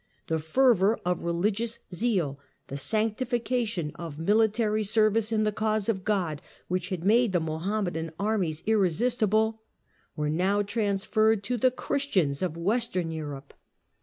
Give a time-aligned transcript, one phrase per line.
[0.25, 6.41] The fervour of religious zeal, the sanctification of military service in the cause of God,
[6.67, 9.59] which had made the Mohammedan armies irresis tible,
[10.15, 13.53] were now transferred to the Christians of Western Europe.